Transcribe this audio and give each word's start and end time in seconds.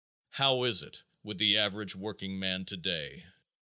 How 0.31 0.63
is 0.63 0.81
it 0.81 1.03
with 1.21 1.37
the 1.37 1.55
average 1.59 1.95
workingman 1.95 2.65
today? 2.65 3.27